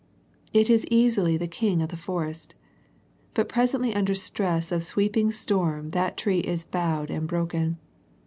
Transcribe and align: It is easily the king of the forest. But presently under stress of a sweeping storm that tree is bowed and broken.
It 0.51 0.67
is 0.67 0.87
easily 0.89 1.37
the 1.37 1.47
king 1.47 1.79
of 1.83 1.89
the 1.89 1.95
forest. 1.95 2.55
But 3.35 3.47
presently 3.47 3.93
under 3.93 4.15
stress 4.15 4.71
of 4.71 4.79
a 4.79 4.83
sweeping 4.83 5.31
storm 5.31 5.91
that 5.91 6.17
tree 6.17 6.39
is 6.39 6.65
bowed 6.65 7.11
and 7.11 7.27
broken. 7.27 7.77